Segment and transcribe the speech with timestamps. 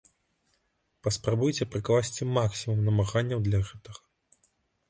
[1.07, 4.01] Паспрабуйце прыкласці максімум намаганняў для гэтага.